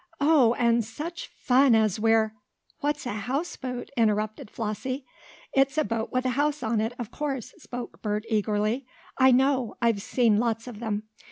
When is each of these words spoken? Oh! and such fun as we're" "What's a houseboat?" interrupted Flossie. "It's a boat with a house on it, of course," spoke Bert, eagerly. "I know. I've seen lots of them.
Oh! 0.19 0.55
and 0.55 0.83
such 0.83 1.27
fun 1.27 1.75
as 1.75 1.99
we're" 1.99 2.33
"What's 2.81 3.05
a 3.05 3.13
houseboat?" 3.13 3.91
interrupted 3.95 4.49
Flossie. 4.49 5.05
"It's 5.53 5.77
a 5.77 5.83
boat 5.83 6.11
with 6.11 6.25
a 6.25 6.29
house 6.31 6.63
on 6.63 6.81
it, 6.81 6.93
of 6.97 7.11
course," 7.11 7.53
spoke 7.59 8.01
Bert, 8.01 8.25
eagerly. 8.27 8.87
"I 9.19 9.29
know. 9.29 9.75
I've 9.79 10.01
seen 10.01 10.37
lots 10.37 10.65
of 10.65 10.79
them. 10.79 11.03